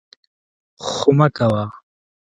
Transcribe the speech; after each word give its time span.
خو 0.85 1.09
مه 1.17 1.27
کوه! 1.37 1.63